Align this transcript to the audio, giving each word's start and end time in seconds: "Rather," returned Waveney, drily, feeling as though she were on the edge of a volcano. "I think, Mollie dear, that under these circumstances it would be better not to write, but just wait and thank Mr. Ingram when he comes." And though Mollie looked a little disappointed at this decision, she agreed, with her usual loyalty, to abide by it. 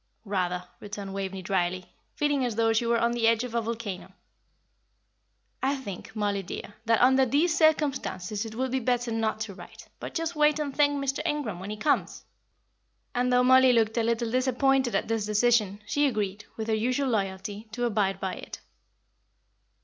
"Rather," 0.25 0.63
returned 0.79 1.13
Waveney, 1.13 1.43
drily, 1.43 1.93
feeling 2.15 2.43
as 2.43 2.55
though 2.55 2.73
she 2.73 2.87
were 2.87 2.97
on 2.97 3.11
the 3.11 3.27
edge 3.27 3.43
of 3.43 3.53
a 3.53 3.61
volcano. 3.61 4.11
"I 5.61 5.75
think, 5.75 6.15
Mollie 6.15 6.41
dear, 6.41 6.73
that 6.85 6.99
under 7.01 7.23
these 7.23 7.55
circumstances 7.55 8.43
it 8.43 8.55
would 8.55 8.71
be 8.71 8.79
better 8.79 9.11
not 9.11 9.39
to 9.41 9.53
write, 9.53 9.89
but 9.99 10.15
just 10.15 10.35
wait 10.35 10.57
and 10.57 10.75
thank 10.75 10.93
Mr. 10.93 11.19
Ingram 11.23 11.59
when 11.59 11.69
he 11.69 11.77
comes." 11.77 12.25
And 13.13 13.31
though 13.31 13.43
Mollie 13.43 13.73
looked 13.73 13.95
a 13.95 14.01
little 14.01 14.31
disappointed 14.31 14.95
at 14.95 15.07
this 15.07 15.23
decision, 15.27 15.83
she 15.85 16.07
agreed, 16.07 16.45
with 16.57 16.67
her 16.67 16.73
usual 16.73 17.09
loyalty, 17.09 17.67
to 17.73 17.85
abide 17.85 18.19
by 18.19 18.33
it. 18.33 18.59